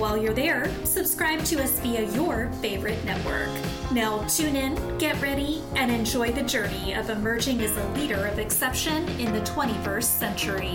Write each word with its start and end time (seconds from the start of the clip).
While 0.00 0.16
you're 0.16 0.32
there, 0.32 0.72
subscribe 0.86 1.44
to 1.44 1.62
us 1.62 1.78
via 1.80 2.10
your 2.12 2.50
favorite 2.62 3.04
network. 3.04 3.50
Now, 3.92 4.26
tune 4.28 4.56
in, 4.56 4.96
get 4.96 5.20
ready, 5.20 5.60
and 5.76 5.90
enjoy 5.90 6.32
the 6.32 6.42
journey 6.42 6.94
of 6.94 7.10
emerging 7.10 7.60
as 7.60 7.76
a 7.76 7.86
leader 7.90 8.26
of 8.26 8.38
exception 8.38 9.06
in 9.20 9.30
the 9.30 9.40
21st 9.40 10.04
century. 10.04 10.74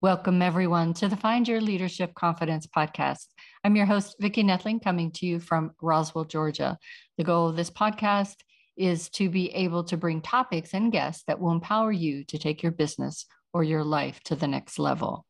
Welcome, 0.00 0.40
everyone, 0.40 0.94
to 0.94 1.08
the 1.08 1.16
Find 1.18 1.46
Your 1.46 1.60
Leadership 1.60 2.14
Confidence 2.14 2.66
podcast. 2.66 3.26
I'm 3.62 3.76
your 3.76 3.84
host, 3.84 4.16
Vicki 4.18 4.42
Netling, 4.42 4.82
coming 4.82 5.10
to 5.10 5.26
you 5.26 5.40
from 5.40 5.72
Roswell, 5.82 6.24
Georgia. 6.24 6.78
The 7.18 7.24
goal 7.24 7.50
of 7.50 7.56
this 7.56 7.70
podcast 7.70 8.36
is 8.78 9.10
to 9.10 9.28
be 9.28 9.50
able 9.50 9.84
to 9.84 9.98
bring 9.98 10.22
topics 10.22 10.72
and 10.72 10.90
guests 10.90 11.24
that 11.26 11.38
will 11.38 11.52
empower 11.52 11.92
you 11.92 12.24
to 12.28 12.38
take 12.38 12.62
your 12.62 12.72
business 12.72 13.26
or 13.52 13.62
your 13.62 13.84
life 13.84 14.22
to 14.24 14.34
the 14.34 14.48
next 14.48 14.78
level. 14.78 15.26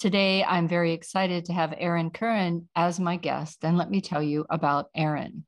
Today, 0.00 0.42
I'm 0.42 0.66
very 0.66 0.94
excited 0.94 1.44
to 1.44 1.52
have 1.52 1.74
Erin 1.76 2.08
Curran 2.08 2.66
as 2.74 2.98
my 2.98 3.16
guest, 3.16 3.58
and 3.62 3.76
let 3.76 3.90
me 3.90 4.00
tell 4.00 4.22
you 4.22 4.46
about 4.48 4.86
Erin. 4.94 5.44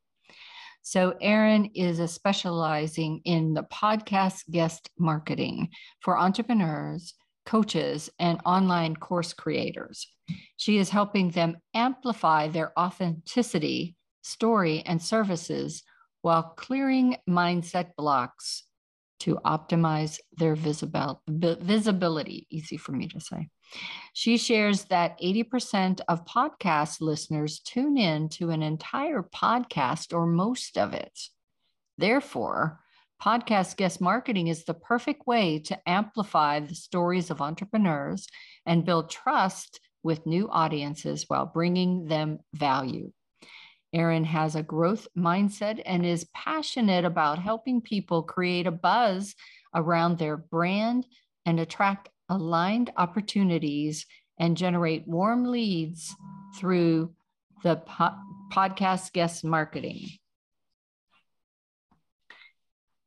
So, 0.83 1.15
Erin 1.23 1.71
is 1.75 2.01
a 2.01 2.07
specializing 2.07 3.23
in 3.25 3.55
the 3.55 3.63
podcast 3.63 4.43
guest 4.51 4.91
marketing 4.99 5.71
for 6.01 6.19
entrepreneurs, 6.19 7.15
coaches, 7.47 8.11
and 8.19 8.43
online 8.45 8.95
course 8.95 9.33
creators. 9.33 10.07
She 10.59 10.77
is 10.77 10.91
helping 10.91 11.31
them 11.31 11.57
amplify 11.73 12.49
their 12.49 12.79
authenticity, 12.79 13.97
story, 14.21 14.83
and 14.85 15.01
services 15.01 15.83
while 16.21 16.43
clearing 16.43 17.17
mindset 17.27 17.93
blocks 17.97 18.65
to 19.21 19.37
optimize 19.47 20.19
their 20.37 20.57
visibil- 20.57 21.21
visibility. 21.27 22.47
Easy 22.51 22.77
for 22.77 22.93
me 22.93 23.09
to 23.09 23.19
say. 23.19 23.49
She 24.13 24.37
shares 24.37 24.85
that 24.85 25.21
80% 25.21 26.01
of 26.09 26.25
podcast 26.25 27.01
listeners 27.01 27.61
tune 27.61 27.97
in 27.97 28.29
to 28.31 28.51
an 28.51 28.63
entire 28.63 29.23
podcast 29.23 30.13
or 30.13 30.27
most 30.27 30.77
of 30.77 30.93
it. 30.93 31.19
Therefore, 31.99 32.81
podcast 33.23 33.77
guest 33.77 34.01
marketing 34.01 34.49
is 34.49 34.65
the 34.65 34.75
perfect 34.75 35.27
way 35.27 35.61
to 35.61 35.89
amplify 35.89 36.61
the 36.61 36.75
stories 36.75 37.31
of 37.31 37.41
entrepreneurs 37.41 38.27
and 38.67 38.85
build 38.85 39.11
trust 39.11 39.81
with 40.03 40.27
new 40.27 40.49
audiences 40.51 41.25
while 41.29 41.47
bringing 41.47 42.07
them 42.07 42.39
value. 42.53 43.13
Erin 43.95 44.25
has 44.25 44.57
a 44.57 44.63
growth 44.63 45.07
mindset 45.17 45.83
and 45.85 46.05
is 46.05 46.27
passionate 46.35 47.05
about 47.05 47.39
helping 47.39 47.81
people 47.81 48.23
create 48.23 48.67
a 48.67 48.73
buzz 48.73 49.35
around 49.75 50.19
their 50.19 50.37
brand 50.37 51.07
and 51.45 51.61
attract 51.61 52.09
aligned 52.29 52.91
opportunities 52.97 54.07
and 54.39 54.57
generate 54.57 55.07
warm 55.07 55.45
leads 55.45 56.15
through 56.57 57.13
the 57.63 57.77
po- 57.77 58.19
podcast 58.53 59.13
guest 59.13 59.45
marketing. 59.45 60.09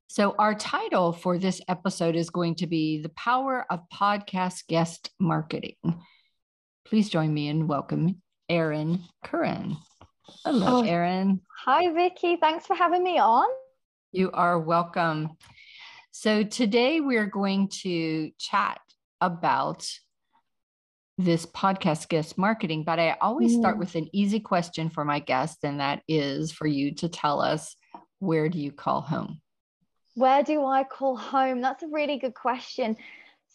So, 0.08 0.34
our 0.40 0.56
title 0.56 1.12
for 1.12 1.38
this 1.38 1.60
episode 1.68 2.16
is 2.16 2.30
going 2.30 2.56
to 2.56 2.68
be 2.68 3.02
The 3.02 3.10
Power 3.10 3.66
of 3.70 3.82
Podcast 3.94 4.66
Guest 4.68 5.10
Marketing. 5.20 5.76
Please 6.86 7.10
join 7.10 7.34
me 7.34 7.50
in 7.50 7.68
welcome 7.68 8.22
Erin 8.48 9.02
Curran. 9.26 9.76
Hello, 10.46 10.78
oh, 10.78 10.84
Erin. 10.84 11.42
Hi, 11.66 11.92
Vicki. 11.92 12.38
Thanks 12.38 12.66
for 12.66 12.76
having 12.76 13.04
me 13.04 13.20
on. 13.20 13.48
You 14.14 14.32
are 14.32 14.58
welcome. 14.58 15.32
So, 16.12 16.44
today 16.44 17.02
we're 17.02 17.26
going 17.26 17.68
to 17.84 18.32
chat 18.40 18.80
about 19.26 19.88
this 21.18 21.46
podcast 21.46 22.10
guest 22.10 22.38
marketing, 22.38 22.84
but 22.84 23.00
I 23.00 23.18
always 23.22 23.56
mm. 23.56 23.60
start 23.60 23.78
with 23.78 23.96
an 23.96 24.10
easy 24.14 24.40
question 24.40 24.90
for 24.90 25.06
my 25.06 25.20
guests, 25.20 25.64
and 25.64 25.80
that 25.80 26.02
is 26.08 26.52
for 26.52 26.68
you 26.68 26.94
to 26.96 27.10
tell 27.10 27.42
us 27.42 27.76
where 28.20 28.50
do 28.50 28.60
you 28.60 28.72
call 28.72 29.02
home? 29.02 29.42
Where 30.16 30.44
do 30.44 30.66
I 30.66 30.84
call 30.84 31.16
home? 31.16 31.62
That's 31.62 31.84
a 31.84 31.88
really 31.88 32.18
good 32.18 32.36
question. 32.36 32.98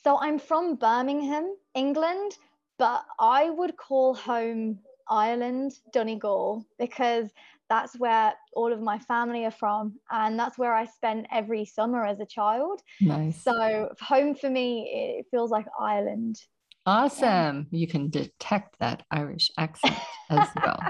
So 0.04 0.18
I'm 0.18 0.38
from 0.38 0.76
Birmingham, 0.76 1.54
England, 1.74 2.32
but 2.78 3.04
I 3.18 3.50
would 3.50 3.76
call 3.76 4.14
home 4.14 4.78
Ireland, 5.08 5.72
Donegal, 5.92 6.64
because 6.78 7.28
that's 7.70 7.98
where 7.98 8.34
all 8.52 8.72
of 8.72 8.82
my 8.82 8.98
family 8.98 9.46
are 9.46 9.50
from 9.52 9.94
and 10.10 10.38
that's 10.38 10.58
where 10.58 10.74
i 10.74 10.84
spent 10.84 11.26
every 11.32 11.64
summer 11.64 12.04
as 12.04 12.20
a 12.20 12.26
child. 12.26 12.82
Nice. 13.00 13.42
So 13.42 13.88
home 14.00 14.34
for 14.34 14.50
me 14.50 15.16
it 15.18 15.26
feels 15.30 15.50
like 15.50 15.66
ireland. 15.78 16.36
Awesome. 16.84 17.68
Yeah. 17.70 17.78
you 17.78 17.86
can 17.86 18.10
detect 18.10 18.76
that 18.80 19.04
irish 19.10 19.50
accent 19.56 19.96
as 20.30 20.48
well. 20.56 20.80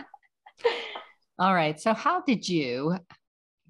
All 1.38 1.54
right. 1.54 1.78
So 1.80 1.94
how 1.94 2.22
did 2.22 2.48
you 2.48 2.96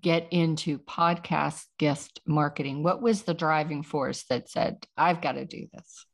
get 0.01 0.29
into 0.31 0.79
podcast 0.79 1.65
guest 1.79 2.21
marketing? 2.27 2.83
What 2.83 3.03
was 3.03 3.23
the 3.23 3.35
driving 3.35 3.83
force 3.83 4.25
that 4.31 4.49
said 4.49 4.87
i've 4.97 5.21
got 5.21 5.33
to 5.33 5.45
do 5.45 5.67
this 5.75 6.07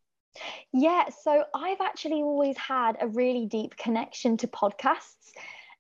yeah. 0.73 1.05
So 1.23 1.45
i've 1.55 1.81
actually 1.81 2.23
always 2.23 2.59
had 2.59 2.99
a 3.01 3.09
really 3.09 3.47
deep 3.47 3.75
connection 3.77 4.37
to 4.39 4.47
podcasts 4.49 5.27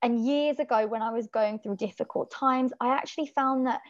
and 0.02 0.26
years 0.26 0.58
ago, 0.58 0.86
when 0.86 1.02
I 1.02 1.10
was 1.10 1.26
going 1.26 1.58
through 1.58 1.76
difficult 1.76 2.30
times, 2.30 2.72
I 2.80 2.94
actually 2.94 3.26
found 3.34 3.66
that 3.66 3.80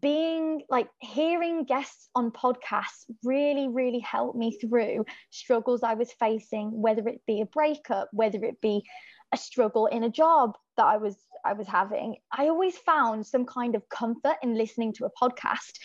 being 0.00 0.62
like 0.68 0.88
hearing 1.00 1.64
guests 1.64 2.08
on 2.14 2.30
podcasts 2.30 3.04
really, 3.24 3.68
really 3.68 3.98
helped 3.98 4.38
me 4.38 4.56
through 4.58 5.04
struggles 5.30 5.82
I 5.82 5.94
was 5.94 6.12
facing, 6.12 6.80
whether 6.80 7.06
it 7.08 7.22
be 7.26 7.40
a 7.40 7.46
breakup, 7.46 8.08
whether 8.12 8.44
it 8.44 8.60
be 8.60 8.84
a 9.32 9.36
struggle 9.36 9.86
in 9.86 10.04
a 10.04 10.10
job 10.10 10.56
that 10.76 10.86
I 10.86 10.96
was 10.96 11.16
I 11.44 11.54
was 11.54 11.66
having. 11.66 12.16
I 12.30 12.48
always 12.48 12.76
found 12.76 13.26
some 13.26 13.46
kind 13.46 13.74
of 13.74 13.88
comfort 13.88 14.36
in 14.42 14.56
listening 14.56 14.92
to 14.94 15.06
a 15.06 15.10
podcast 15.10 15.78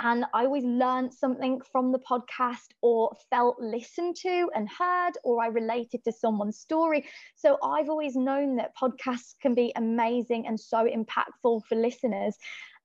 and 0.00 0.24
I 0.34 0.44
always 0.44 0.64
learned 0.64 1.12
something 1.14 1.60
from 1.70 1.92
the 1.92 1.98
podcast 1.98 2.68
or 2.80 3.12
felt 3.30 3.60
listened 3.60 4.16
to 4.16 4.50
and 4.54 4.68
heard, 4.68 5.12
or 5.22 5.42
I 5.42 5.46
related 5.46 6.02
to 6.04 6.12
someone's 6.12 6.58
story. 6.58 7.06
So 7.36 7.58
I've 7.62 7.88
always 7.88 8.16
known 8.16 8.56
that 8.56 8.76
podcasts 8.76 9.34
can 9.40 9.54
be 9.54 9.72
amazing 9.76 10.46
and 10.46 10.58
so 10.58 10.86
impactful 10.86 11.62
for 11.68 11.76
listeners. 11.76 12.36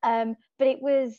Um, 0.04 0.36
but 0.60 0.68
it 0.68 0.82
was 0.82 1.18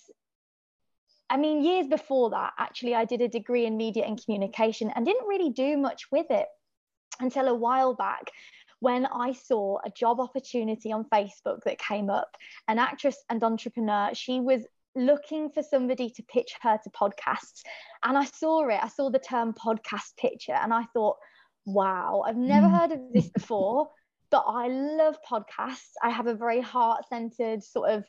I 1.31 1.37
mean, 1.37 1.63
years 1.63 1.87
before 1.87 2.31
that, 2.31 2.55
actually, 2.59 2.95
I 2.95 3.05
did 3.05 3.21
a 3.21 3.29
degree 3.29 3.67
in 3.67 3.77
media 3.77 4.05
and 4.05 4.23
communication 4.23 4.91
and 4.95 5.05
didn't 5.05 5.29
really 5.29 5.51
do 5.51 5.77
much 5.77 6.11
with 6.11 6.27
it 6.31 6.47
until 7.21 7.49
a 7.49 7.55
while 7.55 7.95
back 7.95 8.31
when 8.81 9.07
I 9.07 9.33
saw 9.33 9.79
a 9.85 9.91
job 9.91 10.21
opportunity 10.21 10.93
on 10.93 11.05
Facebook 11.13 11.65
that 11.65 11.79
came 11.79 12.09
up. 12.09 12.37
An 12.69 12.79
actress 12.79 13.17
and 13.29 13.43
entrepreneur, 13.43 14.11
she 14.15 14.41
was 14.41 14.65
looking 14.99 15.51
for 15.51 15.63
somebody 15.63 16.11
to 16.11 16.23
pitch 16.25 16.55
her 16.63 16.79
to 16.83 16.91
podcasts. 16.91 17.63
And 18.05 18.19
I 18.19 18.25
saw 18.25 18.69
it, 18.69 18.81
I 18.83 18.89
saw 18.89 19.11
the 19.11 19.19
term 19.19 19.55
podcast 19.55 20.17
pitcher, 20.19 20.53
and 20.53 20.73
I 20.75 20.85
thought, 20.93 21.17
wow, 21.65 22.25
I've 22.27 22.37
never 22.37 22.67
mm. 22.67 22.79
heard 22.79 22.93
of 22.93 23.01
this 23.13 23.29
before, 23.29 23.89
but 24.31 24.45
I 24.47 24.69
love 24.69 25.17
podcasts. 25.29 25.93
I 26.03 26.11
have 26.11 26.27
a 26.27 26.35
very 26.35 26.61
heart 26.61 27.05
centered 27.09 27.63
sort 27.63 27.91
of 27.91 28.05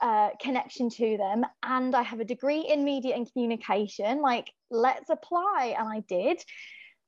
uh, 0.00 0.30
connection 0.40 0.90
to 0.90 1.16
them. 1.16 1.44
And 1.62 1.94
I 1.94 2.02
have 2.02 2.20
a 2.20 2.24
degree 2.24 2.60
in 2.60 2.84
media 2.84 3.14
and 3.14 3.30
communication. 3.32 4.20
Like, 4.20 4.52
let's 4.70 5.10
apply. 5.10 5.74
And 5.78 5.88
I 5.88 6.00
did. 6.08 6.42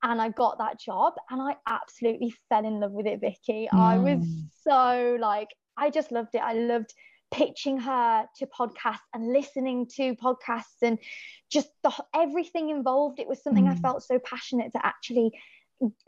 And 0.02 0.22
I 0.22 0.28
got 0.28 0.58
that 0.58 0.78
job 0.80 1.14
and 1.28 1.42
I 1.42 1.56
absolutely 1.66 2.32
fell 2.48 2.64
in 2.64 2.78
love 2.78 2.92
with 2.92 3.06
it, 3.06 3.20
Vicki. 3.20 3.68
Mm. 3.72 3.78
I 3.78 3.98
was 3.98 4.20
mm. 4.20 4.44
so 4.62 5.16
like, 5.20 5.48
I 5.76 5.90
just 5.90 6.12
loved 6.12 6.34
it. 6.34 6.42
I 6.42 6.54
loved 6.54 6.92
pitching 7.30 7.78
her 7.78 8.26
to 8.36 8.46
podcasts 8.46 8.98
and 9.14 9.32
listening 9.32 9.86
to 9.96 10.14
podcasts 10.16 10.82
and 10.82 10.98
just 11.50 11.69
the, 11.82 11.92
everything 12.14 12.70
involved. 12.70 13.19
It 13.19 13.28
was 13.28 13.42
something 13.42 13.66
mm. 13.66 13.72
I 13.72 13.76
felt 13.76 14.02
so 14.02 14.19
passionate 14.19 14.72
to 14.72 14.84
actually 14.84 15.32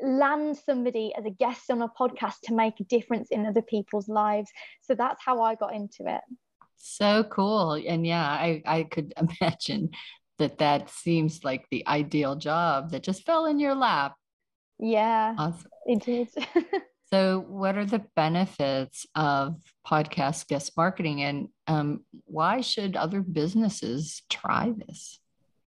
land 0.03 0.57
somebody 0.57 1.13
as 1.17 1.25
a 1.25 1.31
guest 1.31 1.71
on 1.71 1.83
a 1.83 1.89
podcast 1.89 2.41
to 2.45 2.55
make 2.55 2.81
a 2.81 2.85
difference 2.85 3.29
in 3.31 3.47
other 3.47 3.63
people's 3.63 4.09
lives. 4.09 4.51
So 4.83 4.95
that's 4.95 5.23
how 5.25 5.43
I 5.43 5.55
got 5.55 5.75
into 5.75 6.07
it. 6.07 6.23
So 6.77 7.25
cool. 7.25 7.73
And 7.75 8.07
yeah, 8.07 8.27
I, 8.27 8.63
I 8.67 8.83
could 8.85 9.13
imagine 9.41 9.91
that 10.39 10.59
that 10.59 10.91
seems 10.91 11.45
like 11.45 11.67
the 11.71 11.87
ideal 11.87 12.35
job 12.35 12.91
that 12.91 13.03
just 13.03 13.25
fell 13.25 13.47
in 13.47 13.61
your 13.61 13.75
lap. 13.75 14.15
Yeah, 14.79 15.35
awesome. 15.37 15.71
it 15.87 16.03
did. 16.03 16.29
So, 17.13 17.45
what 17.49 17.77
are 17.77 17.85
the 17.85 18.05
benefits 18.15 19.05
of 19.17 19.57
podcast 19.85 20.47
guest 20.47 20.73
marketing, 20.77 21.23
and 21.23 21.49
um, 21.67 22.05
why 22.27 22.61
should 22.61 22.95
other 22.95 23.21
businesses 23.21 24.23
try 24.31 24.73
this? 24.77 25.19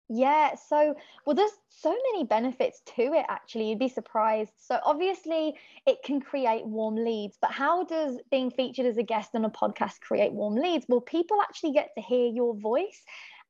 Yeah, 0.09 0.55
so 0.55 0.95
well, 1.25 1.35
there's 1.35 1.51
so 1.69 1.89
many 1.89 2.23
benefits 2.23 2.81
to 2.95 3.01
it 3.13 3.25
actually. 3.27 3.69
You'd 3.69 3.79
be 3.79 3.89
surprised. 3.89 4.53
So, 4.57 4.79
obviously, 4.85 5.55
it 5.85 5.97
can 6.05 6.21
create 6.21 6.65
warm 6.65 6.95
leads, 6.95 7.37
but 7.41 7.51
how 7.51 7.83
does 7.83 8.19
being 8.31 8.49
featured 8.49 8.85
as 8.85 8.97
a 8.97 9.03
guest 9.03 9.31
on 9.33 9.43
a 9.43 9.49
podcast 9.49 9.99
create 9.99 10.31
warm 10.31 10.55
leads? 10.55 10.85
Well, 10.87 11.01
people 11.01 11.41
actually 11.41 11.73
get 11.73 11.89
to 11.95 12.01
hear 12.01 12.27
your 12.27 12.55
voice 12.55 13.03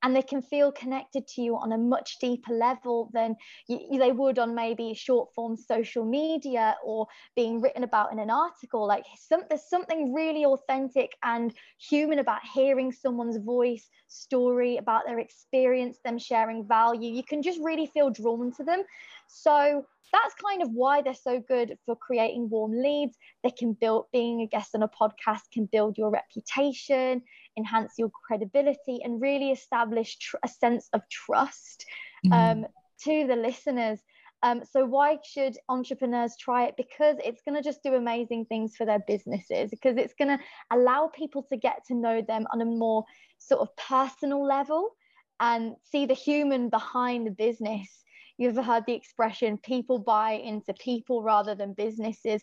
and 0.03 0.15
they 0.15 0.21
can 0.21 0.41
feel 0.41 0.71
connected 0.71 1.25
to 1.27 1.41
you 1.41 1.55
on 1.55 1.71
a 1.71 1.77
much 1.77 2.19
deeper 2.19 2.53
level 2.53 3.09
than 3.13 3.35
they 3.69 4.11
would 4.11 4.37
on 4.37 4.53
maybe 4.53 4.93
short 4.93 5.33
form 5.33 5.55
social 5.55 6.05
media 6.05 6.75
or 6.83 7.07
being 7.35 7.61
written 7.61 7.83
about 7.83 8.11
in 8.11 8.19
an 8.19 8.29
article. 8.29 8.85
Like 8.85 9.05
some, 9.17 9.43
there's 9.49 9.67
something 9.69 10.13
really 10.13 10.45
authentic 10.45 11.11
and 11.23 11.53
human 11.79 12.19
about 12.19 12.41
hearing 12.53 12.91
someone's 12.91 13.37
voice 13.37 13.89
story 14.07 14.77
about 14.77 15.03
their 15.07 15.19
experience 15.19 15.99
them 16.03 16.19
sharing 16.19 16.67
value. 16.67 17.13
You 17.13 17.23
can 17.23 17.41
just 17.41 17.59
really 17.63 17.87
feel 17.87 18.09
drawn 18.09 18.51
to 18.57 18.63
them. 18.63 18.83
So 19.27 19.85
that's 20.13 20.35
kind 20.35 20.61
of 20.61 20.69
why 20.71 21.01
they're 21.01 21.15
so 21.15 21.39
good 21.39 21.77
for 21.85 21.95
creating 21.95 22.49
warm 22.49 22.71
leads. 22.71 23.17
They 23.43 23.49
can 23.49 23.73
build, 23.73 24.05
being 24.13 24.41
a 24.41 24.47
guest 24.47 24.75
on 24.75 24.83
a 24.83 24.87
podcast 24.87 25.41
can 25.51 25.65
build 25.65 25.97
your 25.97 26.11
reputation, 26.11 27.23
enhance 27.57 27.93
your 27.97 28.09
credibility, 28.09 28.99
and 29.03 29.19
really 29.19 29.51
establish 29.51 30.17
tr- 30.17 30.37
a 30.43 30.47
sense 30.47 30.87
of 30.93 31.01
trust 31.09 31.85
mm-hmm. 32.25 32.63
um, 32.63 32.67
to 33.03 33.25
the 33.27 33.35
listeners. 33.35 33.99
Um, 34.43 34.61
so 34.69 34.85
why 34.85 35.17
should 35.25 35.57
entrepreneurs 35.67 36.35
try 36.39 36.65
it? 36.65 36.75
Because 36.77 37.15
it's 37.23 37.41
going 37.41 37.55
to 37.55 37.63
just 37.63 37.81
do 37.81 37.95
amazing 37.95 38.45
things 38.45 38.75
for 38.75 38.85
their 38.85 39.03
businesses. 39.07 39.71
Because 39.71 39.97
it's 39.97 40.13
going 40.13 40.37
to 40.37 40.43
allow 40.71 41.07
people 41.07 41.43
to 41.49 41.57
get 41.57 41.85
to 41.87 41.95
know 41.95 42.21
them 42.21 42.45
on 42.53 42.61
a 42.61 42.65
more 42.65 43.03
sort 43.39 43.61
of 43.61 43.75
personal 43.77 44.45
level 44.45 44.91
and 45.39 45.75
see 45.83 46.05
the 46.05 46.13
human 46.13 46.69
behind 46.69 47.25
the 47.25 47.31
business 47.31 48.02
You've 48.37 48.57
heard 48.57 48.83
the 48.85 48.93
expression 48.93 49.57
people 49.57 49.99
buy 49.99 50.33
into 50.33 50.73
people 50.73 51.23
rather 51.23 51.55
than 51.55 51.73
businesses. 51.73 52.41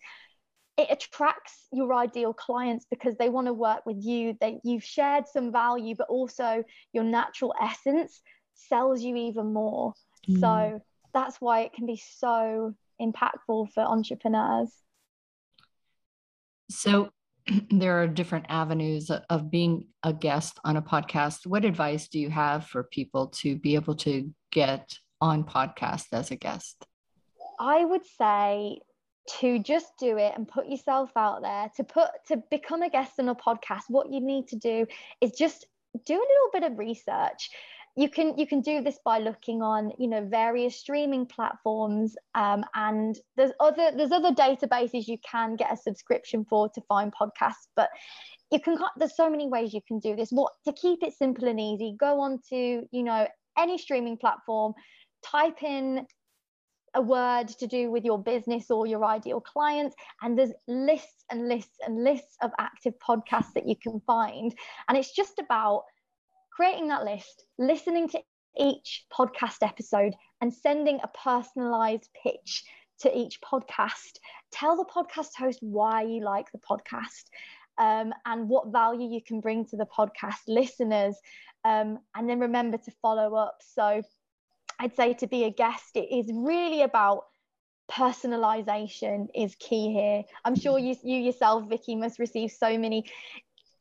It 0.76 0.88
attracts 0.90 1.66
your 1.72 1.92
ideal 1.94 2.32
clients 2.32 2.86
because 2.90 3.16
they 3.16 3.28
want 3.28 3.48
to 3.48 3.52
work 3.52 3.84
with 3.84 3.98
you, 4.00 4.36
that 4.40 4.54
you've 4.64 4.84
shared 4.84 5.24
some 5.28 5.52
value, 5.52 5.94
but 5.96 6.08
also 6.08 6.64
your 6.92 7.04
natural 7.04 7.54
essence 7.60 8.22
sells 8.54 9.02
you 9.02 9.16
even 9.16 9.52
more. 9.52 9.94
Mm. 10.28 10.40
So 10.40 10.80
that's 11.12 11.40
why 11.40 11.62
it 11.62 11.72
can 11.72 11.86
be 11.86 12.00
so 12.18 12.74
impactful 13.00 13.72
for 13.72 13.82
entrepreneurs. 13.82 14.70
So 16.70 17.10
there 17.70 18.00
are 18.00 18.06
different 18.06 18.46
avenues 18.48 19.10
of 19.10 19.50
being 19.50 19.88
a 20.02 20.12
guest 20.12 20.58
on 20.64 20.76
a 20.76 20.82
podcast. 20.82 21.46
What 21.46 21.64
advice 21.64 22.08
do 22.08 22.18
you 22.18 22.30
have 22.30 22.66
for 22.66 22.84
people 22.84 23.28
to 23.38 23.56
be 23.56 23.74
able 23.74 23.96
to 23.96 24.30
get 24.52 24.96
on 25.20 25.44
podcast 25.44 26.06
as 26.12 26.30
a 26.30 26.36
guest? 26.36 26.86
I 27.58 27.84
would 27.84 28.06
say 28.18 28.80
to 29.38 29.58
just 29.58 29.92
do 29.98 30.16
it 30.16 30.32
and 30.34 30.48
put 30.48 30.66
yourself 30.66 31.10
out 31.16 31.42
there 31.42 31.70
to 31.76 31.84
put 31.84 32.08
to 32.26 32.42
become 32.50 32.82
a 32.82 32.90
guest 32.90 33.12
on 33.18 33.28
a 33.28 33.34
podcast 33.34 33.82
what 33.88 34.10
you 34.10 34.20
need 34.20 34.48
to 34.48 34.56
do 34.56 34.86
is 35.20 35.32
just 35.32 35.66
do 36.06 36.14
a 36.14 36.16
little 36.16 36.50
bit 36.52 36.62
of 36.64 36.78
research 36.78 37.50
you 37.96 38.08
can 38.08 38.36
you 38.38 38.46
can 38.46 38.60
do 38.60 38.82
this 38.82 38.98
by 39.04 39.18
looking 39.18 39.62
on 39.62 39.92
you 39.98 40.08
know 40.08 40.24
various 40.24 40.76
streaming 40.76 41.26
platforms 41.26 42.16
um, 42.34 42.64
and 42.74 43.18
there's 43.36 43.52
other 43.60 43.90
there's 43.96 44.12
other 44.12 44.32
databases 44.32 45.06
you 45.06 45.18
can 45.18 45.56
get 45.56 45.72
a 45.72 45.76
subscription 45.76 46.44
for 46.48 46.68
to 46.68 46.80
find 46.82 47.12
podcasts 47.12 47.68
but 47.76 47.90
you 48.50 48.60
can 48.60 48.78
there's 48.96 49.16
so 49.16 49.28
many 49.28 49.48
ways 49.48 49.74
you 49.74 49.82
can 49.86 49.98
do 49.98 50.16
this 50.16 50.30
what 50.30 50.52
to 50.64 50.72
keep 50.72 51.02
it 51.02 51.12
simple 51.12 51.48
and 51.48 51.60
easy 51.60 51.94
go 51.98 52.20
on 52.20 52.38
to 52.48 52.86
you 52.90 53.02
know 53.02 53.26
any 53.58 53.76
streaming 53.76 54.16
platform 54.16 54.72
type 55.22 55.62
in 55.62 56.06
a 56.94 57.00
word 57.00 57.48
to 57.48 57.66
do 57.66 57.90
with 57.90 58.04
your 58.04 58.18
business 58.18 58.70
or 58.70 58.86
your 58.86 59.04
ideal 59.04 59.40
clients 59.40 59.94
and 60.22 60.36
there's 60.36 60.52
lists 60.66 61.24
and 61.30 61.48
lists 61.48 61.76
and 61.86 62.02
lists 62.02 62.36
of 62.42 62.50
active 62.58 62.94
podcasts 62.98 63.52
that 63.54 63.68
you 63.68 63.76
can 63.76 64.00
find. 64.06 64.54
And 64.88 64.98
it's 64.98 65.14
just 65.14 65.38
about 65.38 65.84
creating 66.52 66.88
that 66.88 67.04
list 67.04 67.44
listening 67.58 68.08
to 68.08 68.20
each 68.58 69.06
podcast 69.16 69.58
episode 69.62 70.14
and 70.40 70.52
sending 70.52 70.98
a 71.02 71.08
personalized 71.08 72.08
pitch 72.22 72.64
to 73.00 73.16
each 73.16 73.40
podcast. 73.40 74.18
Tell 74.50 74.76
the 74.76 74.84
podcast 74.84 75.34
host 75.38 75.60
why 75.62 76.02
you 76.02 76.22
like 76.22 76.50
the 76.52 76.58
podcast 76.58 77.24
um, 77.78 78.12
and 78.26 78.48
what 78.48 78.72
value 78.72 79.08
you 79.08 79.20
can 79.22 79.40
bring 79.40 79.64
to 79.66 79.76
the 79.76 79.86
podcast 79.86 80.40
listeners 80.48 81.16
um, 81.64 81.98
and 82.14 82.28
then 82.28 82.40
remember 82.40 82.78
to 82.78 82.90
follow 83.02 83.34
up. 83.34 83.58
So 83.60 84.02
I'd 84.80 84.96
say 84.96 85.12
to 85.14 85.26
be 85.26 85.44
a 85.44 85.50
guest, 85.50 85.94
it 85.94 86.08
is 86.10 86.30
really 86.32 86.82
about 86.82 87.24
personalization 87.90 89.26
is 89.34 89.54
key 89.56 89.92
here. 89.92 90.22
I'm 90.44 90.54
sure 90.54 90.78
you, 90.78 90.96
you 91.04 91.18
yourself, 91.18 91.68
Vicki, 91.68 91.96
must 91.96 92.18
receive 92.18 92.50
so 92.50 92.78
many 92.78 93.04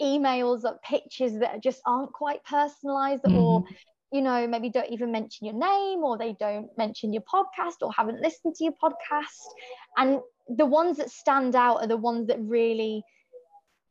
emails 0.01 0.65
of 0.65 0.81
pictures 0.81 1.39
that 1.39 1.63
just 1.63 1.81
aren't 1.85 2.11
quite 2.11 2.43
personalized 2.43 3.23
mm-hmm. 3.23 3.37
or 3.37 3.63
you 4.11 4.21
know 4.21 4.47
maybe 4.47 4.69
don't 4.69 4.89
even 4.89 5.11
mention 5.11 5.45
your 5.45 5.55
name 5.55 6.03
or 6.03 6.17
they 6.17 6.33
don't 6.39 6.69
mention 6.77 7.11
your 7.11 7.21
podcast 7.21 7.75
or 7.81 7.91
haven't 7.91 8.21
listened 8.21 8.55
to 8.55 8.63
your 8.63 8.73
podcast 8.81 9.25
and 9.97 10.21
the 10.47 10.65
ones 10.65 10.97
that 10.97 11.09
stand 11.09 11.53
out 11.53 11.81
are 11.81 11.87
the 11.87 11.97
ones 11.97 12.27
that 12.27 12.39
really 12.39 13.03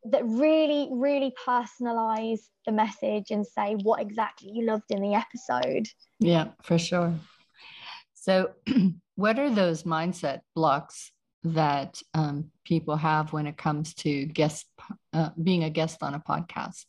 that 0.05 0.25
really 0.25 0.89
really 0.93 1.33
personalize 1.47 2.41
the 2.67 2.73
message 2.73 3.31
and 3.31 3.47
say 3.47 3.77
what 3.83 4.01
exactly 4.01 4.51
you 4.53 4.65
loved 4.65 4.91
in 4.91 5.03
the 5.03 5.15
episode. 5.15 5.87
Yeah 6.21 6.49
for 6.63 6.79
sure. 6.79 7.15
So 8.15 8.51
what 9.17 9.39
are 9.39 9.51
those 9.51 9.85
mindset 9.85 10.41
blocks 10.55 11.13
that 11.45 12.01
um, 12.15 12.51
people 12.65 12.97
have 12.97 13.33
when 13.33 13.47
it 13.47 13.57
comes 13.57 13.95
to 13.95 14.27
guest 14.27 14.67
uh, 15.13 15.31
being 15.43 15.65
a 15.65 15.71
guest 15.71 16.03
on 16.03 16.15
a 16.15 16.21
podcast? 16.21 16.85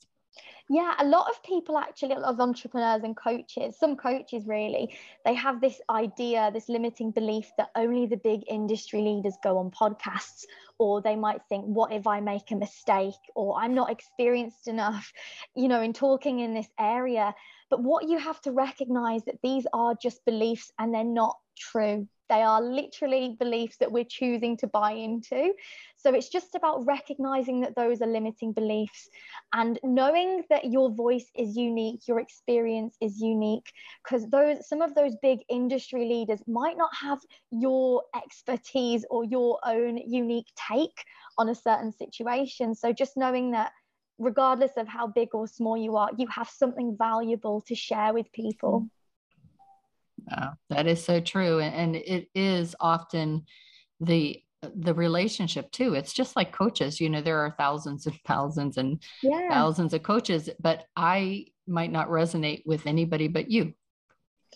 Yeah, 0.72 0.94
a 1.00 1.06
lot 1.06 1.28
of 1.30 1.42
people 1.42 1.80
actually, 1.80 2.14
a 2.14 2.20
lot 2.20 2.34
of 2.34 2.40
entrepreneurs 2.40 3.02
and 3.04 3.18
coaches, 3.18 3.80
some 3.80 3.96
coaches 3.96 4.46
really, 4.46 4.96
they 5.26 5.34
have 5.34 5.62
this 5.62 5.82
idea, 5.90 6.52
this 6.54 6.70
limiting 6.70 7.10
belief 7.10 7.50
that 7.58 7.70
only 7.76 8.06
the 8.06 8.18
big 8.18 8.42
industry 8.48 9.02
leaders 9.02 9.34
go 9.44 9.58
on 9.58 9.72
podcasts, 9.72 10.44
or 10.80 11.02
they 11.02 11.16
might 11.16 11.42
think, 11.50 11.66
what 11.66 11.92
if 11.92 12.08
I 12.08 12.22
make 12.22 12.50
a 12.52 12.56
mistake, 12.56 13.20
or 13.36 13.60
I'm 13.60 13.75
not 13.75 13.92
experienced 13.92 14.68
enough, 14.68 15.12
you 15.56 15.68
know, 15.68 15.82
in 15.82 15.94
talking 15.94 16.39
in 16.39 16.53
this 16.53 16.70
area. 16.80 17.36
But 17.70 17.84
what 17.84 18.08
you 18.08 18.18
have 18.18 18.42
to 18.42 18.51
recognize 18.51 19.25
that 19.25 19.39
these 19.44 19.68
are 19.74 19.94
just 20.01 20.25
beliefs 20.25 20.72
and 20.80 20.94
they're 20.94 21.03
not 21.03 21.38
true. 21.58 22.08
They 22.29 22.41
are 22.41 22.62
literally 22.62 23.36
beliefs 23.39 23.77
that 23.77 23.91
we're 23.91 24.05
choosing 24.05 24.55
to 24.57 24.67
buy 24.67 24.91
into. 24.91 25.53
So 25.98 26.13
it's 26.13 26.29
just 26.29 26.55
about 26.55 26.86
recognizing 26.86 27.62
that 27.62 27.75
those 27.75 28.01
are 28.01 28.07
limiting 28.07 28.53
beliefs 28.53 29.09
and 29.53 29.79
knowing 29.83 30.43
that 30.50 30.65
your 30.65 30.91
voice 30.91 31.25
is 31.36 31.57
unique, 31.57 32.07
your 32.07 32.19
experience 32.19 32.95
is 33.01 33.19
unique, 33.19 33.71
because 34.03 34.29
those 34.29 34.67
some 34.67 34.81
of 34.81 34.95
those 34.95 35.15
big 35.21 35.39
industry 35.50 36.05
leaders 36.05 36.41
might 36.48 36.77
not 36.77 36.91
have 36.95 37.19
your 37.51 38.03
expertise 38.15 39.05
or 39.09 39.25
your 39.25 39.59
own 39.65 39.98
unique 39.98 40.48
take 40.69 41.03
on 41.38 41.50
a 41.50 41.55
certain 41.55 41.91
situation. 41.91 42.75
So 42.75 42.93
just 42.93 43.17
knowing 43.17 43.51
that 43.51 43.71
regardless 44.19 44.71
of 44.77 44.88
how 44.88 45.07
big 45.07 45.33
or 45.33 45.48
small 45.48 45.77
you 45.77 45.95
are, 45.95 46.09
you 46.17 46.27
have 46.27 46.50
something 46.50 46.95
valuable 46.98 47.62
to 47.62 47.75
share 47.75 48.13
with 48.13 48.31
people. 48.33 48.88
That 50.70 50.88
is 50.88 51.04
so 51.04 51.20
true. 51.20 51.60
And 51.60 51.96
it 51.96 52.28
is 52.34 52.76
often 52.80 53.46
the 54.00 54.42
the 54.76 54.94
relationship 54.94 55.72
too. 55.72 55.94
It's 55.94 56.12
just 56.12 56.36
like 56.36 56.52
coaches, 56.52 57.00
you 57.00 57.10
know, 57.10 57.22
there 57.22 57.40
are 57.40 57.56
thousands 57.58 58.06
and 58.08 58.20
thousands 58.28 58.78
and 58.78 59.02
yeah. 59.24 59.50
thousands 59.50 59.94
of 59.94 60.04
coaches, 60.04 60.50
but 60.60 60.86
I 60.98 61.46
might 61.66 61.92
not 61.92 62.10
resonate 62.10 62.64
with 62.66 62.86
anybody 62.86 63.28
but 63.30 63.50
you. 63.50 63.74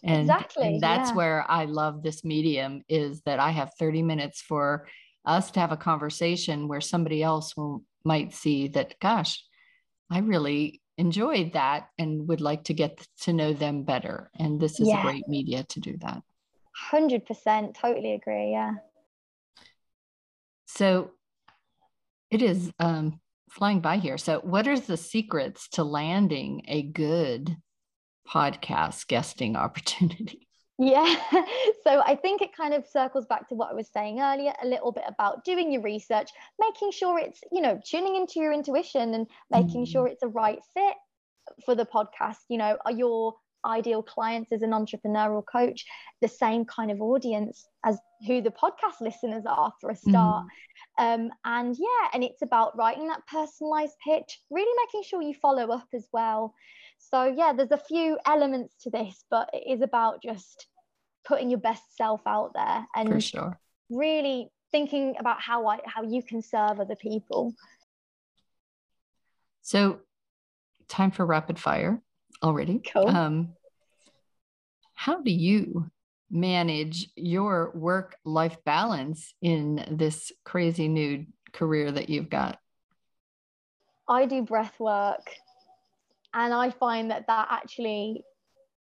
And, 0.03 0.22
exactly. 0.22 0.67
and 0.67 0.82
that's 0.82 1.12
yeah. 1.12 1.15
where 1.15 1.46
I 1.50 1.65
love 1.65 2.03
this 2.03 2.25
medium 2.25 2.84
is 2.89 3.22
that 3.22 3.39
I 3.39 3.51
have 3.51 3.72
30 3.79 4.01
minutes 4.01 4.41
for 4.41 4.88
us 5.25 5.51
to 5.51 5.62
have 5.62 5.72
a 5.72 5.77
conversation 5.77 6.67
where 6.67 6.82
somebody 6.82 7.24
else 7.24 7.55
will 7.55 7.84
might 8.03 8.34
see 8.34 8.67
that, 8.70 9.00
gosh, 9.00 9.41
I 10.10 10.20
really 10.20 10.82
enjoyed 10.97 11.53
that 11.53 11.89
and 11.97 12.27
would 12.27 12.41
like 12.41 12.65
to 12.65 12.73
get 12.73 13.05
to 13.21 13.33
know 13.33 13.53
them 13.53 13.83
better. 13.83 14.29
And 14.38 14.59
this 14.59 14.79
is 14.79 14.88
yeah. 14.88 15.00
a 15.00 15.03
great 15.03 15.27
media 15.27 15.63
to 15.69 15.79
do 15.79 15.97
that. 16.01 16.21
100% 16.91 17.75
totally 17.75 18.13
agree. 18.13 18.51
Yeah. 18.51 18.73
So 20.65 21.12
it 22.31 22.41
is 22.41 22.71
um, 22.79 23.19
flying 23.50 23.79
by 23.79 23.97
here. 23.97 24.17
So, 24.17 24.39
what 24.39 24.67
are 24.67 24.79
the 24.79 24.97
secrets 24.97 25.67
to 25.69 25.83
landing 25.83 26.63
a 26.67 26.81
good 26.81 27.55
podcast 28.27 29.07
guesting 29.07 29.55
opportunity? 29.65 30.47
Yeah. 30.79 31.15
So 31.83 32.01
I 32.01 32.15
think 32.15 32.41
it 32.41 32.55
kind 32.55 32.73
of 32.73 32.87
circles 32.87 33.25
back 33.25 33.49
to 33.49 33.55
what 33.55 33.69
I 33.69 33.73
was 33.73 33.89
saying 33.93 34.21
earlier, 34.21 34.53
a 34.63 34.67
little 34.67 34.93
bit 34.93 35.03
about 35.05 35.43
doing 35.43 35.69
your 35.69 35.81
research, 35.81 36.29
making 36.59 36.91
sure 36.91 37.19
it's, 37.19 37.41
you 37.51 37.61
know, 37.61 37.77
tuning 37.85 38.15
into 38.15 38.39
your 38.39 38.53
intuition 38.53 39.13
and 39.13 39.27
making 39.51 39.85
mm. 39.85 39.91
sure 39.91 40.07
it's 40.07 40.23
a 40.23 40.29
right 40.29 40.59
fit 40.73 40.95
for 41.65 41.75
the 41.75 41.85
podcast. 41.85 42.37
You 42.47 42.59
know, 42.59 42.77
are 42.85 42.91
your 42.93 43.33
ideal 43.65 44.01
clients 44.01 44.53
as 44.53 44.61
an 44.61 44.71
entrepreneurial 44.71 45.43
coach 45.45 45.85
the 46.21 46.27
same 46.29 46.63
kind 46.63 46.89
of 46.89 47.01
audience 47.01 47.65
as 47.85 47.97
who 48.27 48.41
the 48.41 48.51
podcast 48.51 49.01
listeners 49.01 49.43
are 49.45 49.73
for 49.81 49.89
a 49.89 49.95
start? 49.95 50.45
Mm. 50.99 51.15
Um, 51.15 51.31
and 51.43 51.75
yeah, 51.77 52.09
and 52.13 52.23
it's 52.23 52.43
about 52.43 52.77
writing 52.77 53.07
that 53.07 53.27
personalized 53.27 53.95
pitch, 54.05 54.39
really 54.49 54.73
making 54.85 55.03
sure 55.03 55.21
you 55.21 55.33
follow 55.33 55.69
up 55.69 55.87
as 55.93 56.07
well. 56.13 56.53
So 57.12 57.25
yeah, 57.25 57.53
there's 57.53 57.72
a 57.72 57.77
few 57.77 58.17
elements 58.25 58.75
to 58.83 58.89
this, 58.89 59.24
but 59.29 59.50
it 59.53 59.63
is 59.67 59.81
about 59.81 60.22
just 60.22 60.67
putting 61.25 61.50
your 61.50 61.60
best 61.60 61.95
self 61.95 62.22
out 62.25 62.51
there 62.53 62.86
and 62.95 63.24
sure. 63.24 63.60
really 63.89 64.50
thinking 64.72 65.15
about 65.19 65.39
how 65.39 65.67
I 65.67 65.79
how 65.86 66.03
you 66.03 66.24
can 66.24 66.41
serve 66.41 66.79
other 66.79 66.95
people. 66.95 67.53
So 69.62 70.00
time 70.88 71.12
for 71.12 71.25
rapid 71.25 71.60
fire 71.60 72.01
already. 72.41 72.81
Cool. 72.91 73.07
Um, 73.07 73.53
how 74.93 75.22
do 75.22 75.31
you 75.31 75.89
manage 76.29 77.10
your 77.15 77.72
work 77.75 78.15
life 78.25 78.57
balance 78.65 79.33
in 79.41 79.86
this 79.91 80.31
crazy 80.43 80.88
new 80.88 81.25
career 81.51 81.91
that 81.91 82.10
you've 82.10 82.29
got? 82.29 82.60
I 84.07 84.25
do 84.25 84.41
breath 84.41 84.79
work 84.79 85.29
and 86.33 86.53
I 86.53 86.69
find 86.71 87.11
that 87.11 87.27
that 87.27 87.47
actually 87.49 88.23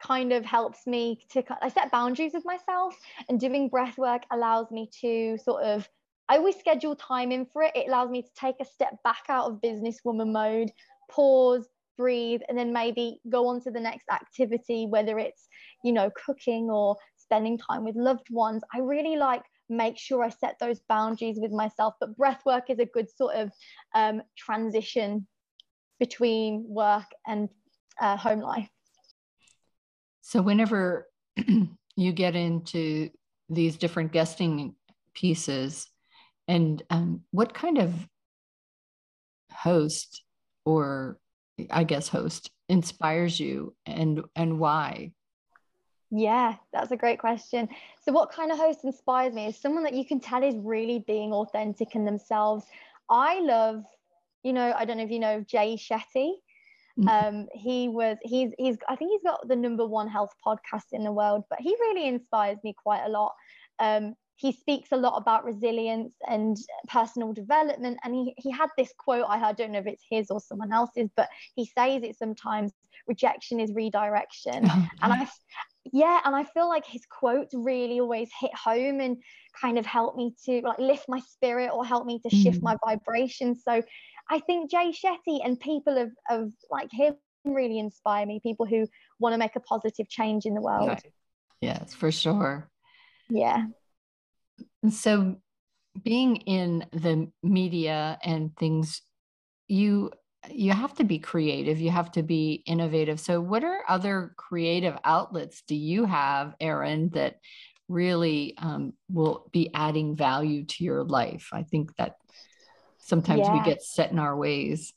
kind 0.01 0.33
of 0.33 0.43
helps 0.43 0.87
me 0.87 1.19
to 1.29 1.43
I 1.61 1.69
set 1.69 1.91
boundaries 1.91 2.33
with 2.33 2.45
myself 2.45 2.95
and 3.29 3.39
doing 3.39 3.69
breath 3.69 3.97
work 3.97 4.23
allows 4.31 4.71
me 4.71 4.89
to 5.01 5.37
sort 5.37 5.63
of 5.63 5.87
I 6.29 6.37
always 6.37 6.55
schedule 6.57 6.95
time 6.95 7.31
in 7.31 7.45
for 7.45 7.63
it. 7.63 7.75
It 7.75 7.89
allows 7.89 8.09
me 8.09 8.21
to 8.21 8.29
take 8.39 8.55
a 8.61 8.65
step 8.65 8.95
back 9.03 9.23
out 9.27 9.51
of 9.51 9.59
businesswoman 9.59 10.31
mode, 10.31 10.71
pause, 11.09 11.67
breathe, 11.97 12.39
and 12.47 12.57
then 12.57 12.71
maybe 12.71 13.19
go 13.29 13.47
on 13.47 13.59
to 13.61 13.71
the 13.71 13.81
next 13.81 14.05
activity, 14.09 14.87
whether 14.87 15.19
it's, 15.19 15.49
you 15.83 15.91
know, 15.91 16.09
cooking 16.25 16.69
or 16.69 16.95
spending 17.17 17.57
time 17.57 17.83
with 17.83 17.97
loved 17.97 18.27
ones. 18.29 18.63
I 18.73 18.79
really 18.79 19.17
like 19.17 19.43
make 19.67 19.97
sure 19.97 20.23
I 20.23 20.29
set 20.29 20.55
those 20.59 20.79
boundaries 20.87 21.37
with 21.37 21.51
myself. 21.51 21.95
But 21.99 22.15
breath 22.15 22.41
work 22.45 22.69
is 22.69 22.79
a 22.79 22.85
good 22.85 23.09
sort 23.09 23.35
of 23.35 23.51
um, 23.93 24.21
transition 24.37 25.27
between 26.01 26.65
work 26.67 27.05
and 27.27 27.47
uh, 28.01 28.17
home 28.17 28.39
life. 28.41 28.67
So, 30.21 30.41
whenever 30.41 31.07
you 31.95 32.11
get 32.11 32.35
into 32.35 33.11
these 33.49 33.77
different 33.77 34.11
guesting 34.11 34.73
pieces, 35.13 35.87
and 36.47 36.81
um, 36.89 37.21
what 37.29 37.53
kind 37.53 37.77
of 37.77 37.93
host 39.51 40.23
or 40.65 41.19
I 41.69 41.83
guess 41.83 42.07
host 42.07 42.49
inspires 42.67 43.39
you 43.39 43.75
and 43.85 44.23
and 44.35 44.59
why? 44.59 45.11
Yeah, 46.09 46.55
that's 46.73 46.91
a 46.91 46.97
great 46.97 47.19
question. 47.19 47.69
So 48.03 48.11
what 48.11 48.31
kind 48.31 48.51
of 48.51 48.57
host 48.57 48.83
inspires 48.83 49.33
me 49.33 49.45
is 49.45 49.55
someone 49.55 49.83
that 49.83 49.93
you 49.93 50.03
can 50.03 50.19
tell 50.19 50.43
is 50.43 50.55
really 50.57 51.03
being 51.07 51.31
authentic 51.31 51.95
in 51.95 52.05
themselves. 52.05 52.65
I 53.09 53.39
love 53.39 53.85
you 54.43 54.53
know, 54.53 54.73
I 54.75 54.85
don't 54.85 54.97
know 54.97 55.03
if 55.03 55.11
you 55.11 55.19
know 55.19 55.43
Jay 55.47 55.77
Shetty. 55.77 56.33
Mm. 56.99 57.07
Um, 57.07 57.47
he 57.53 57.87
was 57.87 58.17
he's 58.21 58.51
he's 58.57 58.77
I 58.89 58.95
think 58.95 59.11
he's 59.11 59.23
got 59.23 59.47
the 59.47 59.55
number 59.55 59.87
one 59.87 60.07
health 60.07 60.33
podcast 60.45 60.91
in 60.91 61.03
the 61.03 61.11
world, 61.11 61.45
but 61.49 61.59
he 61.61 61.69
really 61.79 62.07
inspires 62.07 62.57
me 62.63 62.73
quite 62.73 63.03
a 63.05 63.09
lot. 63.09 63.33
Um, 63.79 64.15
he 64.41 64.51
speaks 64.51 64.91
a 64.91 64.97
lot 64.97 65.17
about 65.17 65.45
resilience 65.45 66.13
and 66.27 66.57
personal 66.87 67.31
development. 67.31 67.99
And 68.03 68.15
he, 68.15 68.33
he 68.37 68.49
had 68.49 68.69
this 68.75 68.91
quote 68.97 69.25
I 69.27 69.39
I 69.39 69.53
don't 69.53 69.71
know 69.71 69.79
if 69.79 69.87
it's 69.87 70.03
his 70.09 70.31
or 70.31 70.39
someone 70.39 70.73
else's, 70.73 71.09
but 71.15 71.29
he 71.55 71.65
says 71.65 72.01
it 72.03 72.17
sometimes 72.17 72.71
rejection 73.07 73.59
is 73.59 73.71
redirection. 73.73 74.65
Oh, 74.67 74.87
and 75.03 75.13
I, 75.13 75.27
yeah, 75.93 76.21
and 76.25 76.35
I 76.35 76.43
feel 76.43 76.67
like 76.67 76.85
his 76.85 77.05
quotes 77.05 77.53
really 77.53 77.99
always 77.99 78.29
hit 78.39 78.51
home 78.55 78.99
and 78.99 79.17
kind 79.59 79.77
of 79.77 79.85
help 79.85 80.15
me 80.15 80.33
to 80.45 80.61
like 80.61 80.79
lift 80.79 81.05
my 81.07 81.19
spirit 81.19 81.69
or 81.71 81.85
help 81.85 82.05
me 82.05 82.19
to 82.19 82.35
shift 82.35 82.61
mm. 82.61 82.63
my 82.63 82.77
vibration. 82.83 83.55
So 83.55 83.83
I 84.31 84.39
think 84.39 84.71
Jay 84.71 84.93
Shetty 84.93 85.45
and 85.45 85.59
people 85.59 85.97
of, 85.97 86.09
of 86.29 86.53
like 86.71 86.89
him 86.91 87.15
really 87.43 87.79
inspire 87.79 88.25
me, 88.25 88.39
people 88.41 88.65
who 88.65 88.87
want 89.19 89.33
to 89.33 89.37
make 89.37 89.57
a 89.57 89.59
positive 89.59 90.07
change 90.07 90.45
in 90.45 90.53
the 90.53 90.61
world. 90.61 90.87
Right. 90.87 91.13
Yes, 91.59 91.93
for 91.93 92.11
sure. 92.13 92.69
Yeah. 93.29 93.65
So 94.89 95.35
being 96.01 96.37
in 96.37 96.85
the 96.93 97.29
media 97.43 98.17
and 98.23 98.55
things, 98.55 99.01
you 99.67 100.11
you 100.49 100.71
have 100.71 100.95
to 100.95 101.03
be 101.03 101.19
creative 101.19 101.79
you 101.79 101.91
have 101.91 102.11
to 102.11 102.23
be 102.23 102.63
innovative 102.65 103.19
so 103.19 103.39
what 103.39 103.63
are 103.63 103.83
other 103.87 104.33
creative 104.37 104.97
outlets 105.03 105.61
do 105.67 105.75
you 105.75 106.03
have 106.03 106.55
erin 106.59 107.09
that 107.09 107.35
really 107.87 108.55
um, 108.57 108.91
will 109.07 109.47
be 109.51 109.69
adding 109.75 110.15
value 110.15 110.65
to 110.65 110.83
your 110.83 111.03
life 111.03 111.49
i 111.53 111.61
think 111.61 111.95
that 111.95 112.15
sometimes 113.01 113.39
yeah. 113.39 113.53
we 113.53 113.63
get 113.63 113.81
set 113.81 114.11
in 114.11 114.19
our 114.19 114.35
ways 114.35 114.93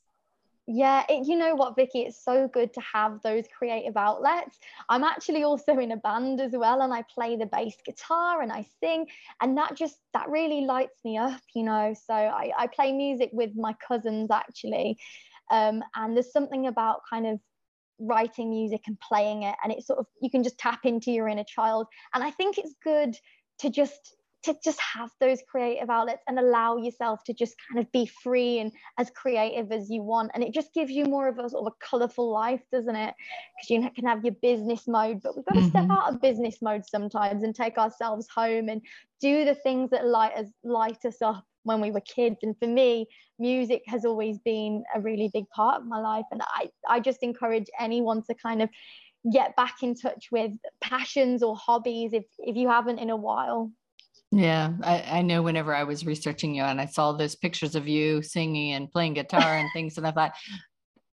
yeah, 0.66 1.04
it, 1.10 1.26
you 1.26 1.36
know 1.36 1.54
what, 1.54 1.76
Vicki? 1.76 2.00
It's 2.00 2.24
so 2.24 2.48
good 2.48 2.72
to 2.72 2.80
have 2.80 3.20
those 3.22 3.44
creative 3.56 3.98
outlets. 3.98 4.58
I'm 4.88 5.04
actually 5.04 5.42
also 5.42 5.78
in 5.78 5.92
a 5.92 5.96
band 5.98 6.40
as 6.40 6.52
well, 6.52 6.80
and 6.80 6.92
I 6.92 7.02
play 7.14 7.36
the 7.36 7.46
bass 7.46 7.76
guitar 7.84 8.40
and 8.40 8.50
I 8.50 8.64
sing, 8.80 9.06
and 9.42 9.58
that 9.58 9.76
just 9.76 9.96
that 10.14 10.30
really 10.30 10.62
lights 10.62 10.98
me 11.04 11.18
up, 11.18 11.40
you 11.54 11.64
know. 11.64 11.94
So 12.06 12.14
I, 12.14 12.50
I 12.56 12.66
play 12.68 12.92
music 12.92 13.28
with 13.32 13.50
my 13.56 13.74
cousins 13.86 14.30
actually, 14.30 14.96
um, 15.50 15.82
and 15.96 16.16
there's 16.16 16.32
something 16.32 16.66
about 16.66 17.00
kind 17.10 17.26
of 17.26 17.40
writing 17.98 18.48
music 18.48 18.82
and 18.86 18.98
playing 19.00 19.42
it, 19.42 19.56
and 19.62 19.70
it's 19.70 19.86
sort 19.86 19.98
of 19.98 20.06
you 20.22 20.30
can 20.30 20.42
just 20.42 20.56
tap 20.56 20.80
into 20.84 21.10
your 21.10 21.28
inner 21.28 21.44
child, 21.44 21.88
and 22.14 22.24
I 22.24 22.30
think 22.30 22.56
it's 22.56 22.74
good 22.82 23.14
to 23.58 23.68
just 23.68 24.16
to 24.44 24.56
just 24.62 24.80
have 24.80 25.10
those 25.20 25.40
creative 25.48 25.90
outlets 25.90 26.22
and 26.28 26.38
allow 26.38 26.76
yourself 26.76 27.24
to 27.24 27.34
just 27.34 27.54
kind 27.68 27.84
of 27.84 27.90
be 27.92 28.06
free 28.06 28.58
and 28.58 28.72
as 28.98 29.10
creative 29.10 29.72
as 29.72 29.90
you 29.90 30.02
want. 30.02 30.30
And 30.34 30.42
it 30.42 30.52
just 30.52 30.72
gives 30.74 30.90
you 30.90 31.04
more 31.04 31.28
of 31.28 31.38
a 31.38 31.48
sort 31.48 31.66
of 31.66 31.72
a 31.72 31.84
colorful 31.84 32.30
life, 32.30 32.62
doesn't 32.72 32.96
it? 32.96 33.14
Because 33.56 33.70
you 33.70 33.90
can 33.90 34.06
have 34.06 34.24
your 34.24 34.34
business 34.42 34.86
mode, 34.86 35.20
but 35.22 35.36
we've 35.36 35.44
got 35.44 35.54
to 35.54 35.60
mm-hmm. 35.60 35.68
step 35.70 35.90
out 35.90 36.12
of 36.12 36.20
business 36.20 36.62
mode 36.62 36.86
sometimes 36.86 37.42
and 37.42 37.54
take 37.54 37.78
ourselves 37.78 38.28
home 38.34 38.68
and 38.68 38.82
do 39.20 39.44
the 39.44 39.54
things 39.54 39.90
that 39.90 40.06
light 40.06 40.36
us 40.36 40.48
light 40.62 41.04
us 41.04 41.22
up 41.22 41.44
when 41.64 41.80
we 41.80 41.90
were 41.90 42.00
kids. 42.00 42.36
And 42.42 42.56
for 42.58 42.68
me, 42.68 43.06
music 43.38 43.82
has 43.86 44.04
always 44.04 44.38
been 44.38 44.84
a 44.94 45.00
really 45.00 45.30
big 45.32 45.48
part 45.50 45.80
of 45.80 45.86
my 45.86 46.00
life. 46.00 46.26
And 46.30 46.42
I, 46.42 46.70
I 46.88 47.00
just 47.00 47.22
encourage 47.22 47.66
anyone 47.80 48.22
to 48.24 48.34
kind 48.34 48.62
of 48.62 48.68
get 49.32 49.56
back 49.56 49.82
in 49.82 49.94
touch 49.94 50.28
with 50.30 50.52
passions 50.82 51.42
or 51.42 51.56
hobbies 51.56 52.12
if, 52.12 52.24
if 52.38 52.56
you 52.56 52.68
haven't 52.68 52.98
in 52.98 53.10
a 53.10 53.16
while. 53.16 53.72
Yeah, 54.34 54.72
I, 54.82 55.18
I, 55.18 55.22
know 55.22 55.42
whenever 55.42 55.72
I 55.72 55.84
was 55.84 56.04
researching 56.04 56.56
you 56.56 56.64
and 56.64 56.80
I 56.80 56.86
saw 56.86 57.12
those 57.12 57.36
pictures 57.36 57.76
of 57.76 57.86
you 57.86 58.20
singing 58.20 58.72
and 58.72 58.90
playing 58.90 59.14
guitar 59.14 59.56
and 59.56 59.70
things, 59.72 59.96
and 59.96 60.04
I 60.04 60.10
thought 60.10 60.32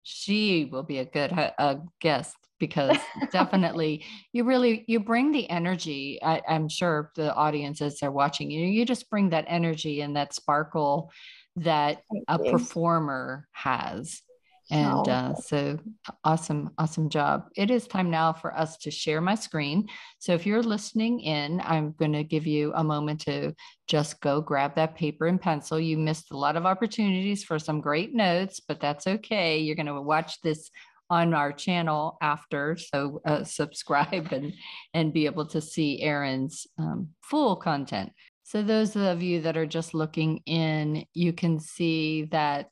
she 0.05 0.67
will 0.67 0.85
be 0.85 0.99
a 0.99 1.05
good 1.05 1.33
uh, 1.33 1.51
a 1.59 1.79
guest 2.01 2.37
because 2.61 2.97
definitely 3.33 4.05
you 4.33 4.45
really 4.45 4.85
you 4.87 5.01
bring 5.01 5.33
the 5.33 5.51
energy. 5.51 6.21
I, 6.23 6.43
I'm 6.49 6.69
sure 6.69 7.11
the 7.17 7.35
audiences 7.35 8.05
are 8.05 8.13
watching 8.13 8.53
you. 8.53 8.65
You 8.67 8.85
just 8.85 9.11
bring 9.11 9.31
that 9.31 9.47
energy 9.49 10.01
and 10.01 10.15
that 10.15 10.33
sparkle 10.33 11.11
that 11.57 12.03
a 12.29 12.39
performer 12.39 13.49
has. 13.51 14.23
And 14.71 15.09
uh, 15.09 15.35
so 15.35 15.79
awesome, 16.25 16.71
awesome 16.77 17.09
job. 17.09 17.49
It 17.57 17.71
is 17.71 17.87
time 17.87 18.11
now 18.11 18.35
for 18.35 18.55
us 18.55 18.77
to 18.79 18.91
share 18.91 19.21
my 19.21 19.35
screen. 19.35 19.89
So 20.19 20.35
if 20.35 20.45
you're 20.45 20.63
listening 20.63 21.21
in, 21.21 21.63
I'm 21.65 21.93
going 21.93 22.13
to 22.13 22.25
give 22.25 22.47
you 22.47 22.73
a 22.75 22.85
moment 22.85 23.21
to 23.23 23.55
just 23.87 24.21
go 24.21 24.43
grab 24.43 24.75
that 24.75 24.95
paper 24.95 25.27
and 25.27 25.41
pencil. 25.41 25.81
You 25.81 25.97
missed 25.97 26.33
a 26.33 26.37
lot 26.37 26.57
of 26.57 26.67
opportunities 26.67 27.45
for 27.45 27.59
some 27.59 27.81
great 27.81 28.15
notes, 28.15 28.61
but 28.61 28.79
that's 28.79 29.07
okay. 29.07 29.59
You're 29.59 29.77
going 29.77 29.87
to 29.87 30.03
watch 30.03 30.41
this 30.43 30.71
on 31.11 31.33
our 31.33 31.53
channel 31.53 32.19
after 32.21 32.77
so 32.77 33.21
uh, 33.25 33.43
subscribe 33.45 34.31
and 34.33 34.53
and 34.93 35.13
be 35.13 35.25
able 35.25 35.47
to 35.47 35.61
see 35.61 36.03
erin's 36.03 36.67
um, 36.79 37.09
full 37.23 37.57
content 37.57 38.13
so 38.43 38.63
those 38.63 38.95
of 38.95 39.23
you 39.23 39.41
that 39.41 39.57
are 39.57 39.67
just 39.67 39.95
looking 39.95 40.43
in 40.45 41.05
you 41.15 41.33
can 41.33 41.59
see 41.59 42.25
that 42.25 42.71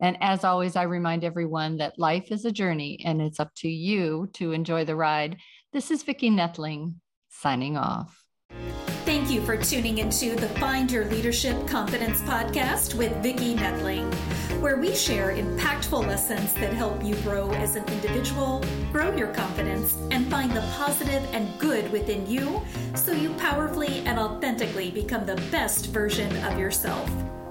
And 0.00 0.16
as 0.20 0.44
always, 0.44 0.76
I 0.76 0.84
remind 0.84 1.24
everyone 1.24 1.76
that 1.76 1.98
life 1.98 2.30
is 2.30 2.44
a 2.44 2.52
journey 2.52 3.00
and 3.04 3.20
it's 3.20 3.40
up 3.40 3.54
to 3.56 3.68
you 3.68 4.28
to 4.34 4.52
enjoy 4.52 4.84
the 4.84 4.96
ride. 4.96 5.36
This 5.72 5.90
is 5.90 6.02
Vicki 6.02 6.30
Netling 6.30 6.94
signing 7.28 7.76
off. 7.76 8.24
Thank 9.04 9.30
you 9.30 9.40
for 9.40 9.56
tuning 9.56 9.98
into 9.98 10.36
the 10.36 10.48
Find 10.60 10.90
Your 10.90 11.06
Leadership 11.06 11.66
Confidence 11.66 12.20
podcast 12.20 12.94
with 12.94 13.12
Vicki 13.22 13.54
Netling, 13.54 14.12
where 14.60 14.76
we 14.76 14.94
share 14.94 15.34
impactful 15.34 16.06
lessons 16.06 16.52
that 16.54 16.72
help 16.74 17.02
you 17.02 17.14
grow 17.16 17.50
as 17.52 17.76
an 17.76 17.84
individual, 17.88 18.62
grow 18.92 19.14
your 19.16 19.28
confidence, 19.28 19.96
and 20.10 20.30
find 20.30 20.52
the 20.52 20.60
positive 20.76 21.26
and 21.32 21.58
good 21.58 21.90
within 21.90 22.28
you 22.30 22.60
so 22.94 23.12
you 23.12 23.30
powerfully 23.34 24.00
and 24.00 24.18
authentically 24.18 24.90
become 24.90 25.24
the 25.26 25.36
best 25.50 25.86
version 25.86 26.36
of 26.44 26.58
yourself. 26.58 27.10